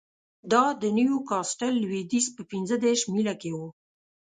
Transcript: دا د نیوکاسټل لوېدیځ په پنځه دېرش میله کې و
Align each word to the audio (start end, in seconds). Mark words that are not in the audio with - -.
دا 0.51 0.63
د 0.81 0.83
نیوکاسټل 0.97 1.73
لوېدیځ 1.83 2.25
په 2.35 2.41
پنځه 2.51 2.75
دېرش 2.83 3.01
میله 3.13 3.35
کې 3.41 3.51
و 3.57 3.59